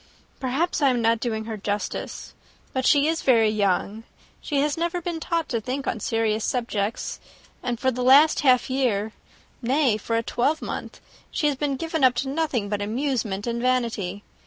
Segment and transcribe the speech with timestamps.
[0.39, 2.33] Perhaps I am not doing her justice.
[2.73, 4.03] But she is very young:
[4.41, 7.19] she has never been taught to think on serious subjects;
[7.61, 9.11] and for the last half year,
[9.61, 14.23] nay, for a twelvemonth, she has been given up to nothing but amusement and vanity.